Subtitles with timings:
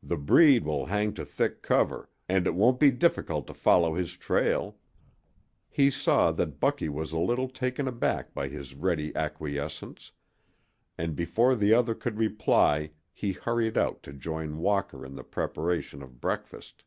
[0.00, 4.12] The breed will hang to thick cover, and it won't be difficult to follow his
[4.16, 4.76] trail."
[5.68, 10.12] He saw that Bucky was a little taken aback by his ready acquiescence,
[10.96, 16.00] and before the other could reply he hurried out to join Walker in the preparation
[16.00, 16.84] of breakfast.